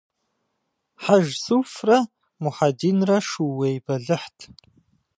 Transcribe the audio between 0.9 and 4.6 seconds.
Хьэжсуфрэ Мухьэдинрэ шууей бэлыхьт.